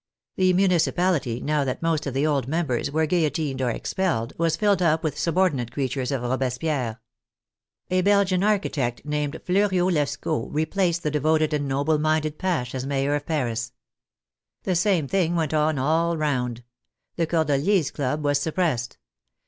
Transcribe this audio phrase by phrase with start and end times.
[0.35, 4.81] The municipality, now that most of the old members were guillotined or expelled, was filled
[4.81, 6.99] up with subordinate creatures of Robespierre.
[7.91, 12.83] A Belgian archi tect, named Fleuriot Lescot, replaced the devoted and noble minded Pache as
[12.83, 13.73] mayor of Paris.
[14.63, 16.63] The same thing went on all round.
[17.15, 18.97] The Cordeliers' Club was suppressed.